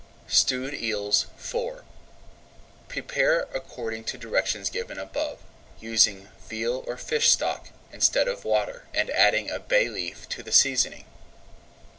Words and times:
STEWED 0.27 0.73
EELS 0.73 1.27
IV 1.37 1.83
Prepare 2.89 3.41
according 3.53 4.03
to 4.05 4.17
directions 4.17 4.71
given 4.71 4.97
above, 4.97 5.37
using 5.79 6.29
veal 6.49 6.83
or 6.87 6.97
fish 6.97 7.29
stock, 7.29 7.69
instead 7.93 8.27
of 8.27 8.43
water, 8.43 8.87
and 8.95 9.11
adding 9.11 9.51
a 9.51 9.59
bay 9.59 9.89
leaf 9.89 10.27
to 10.29 10.41
the 10.41 10.51
seasoning. 10.51 11.05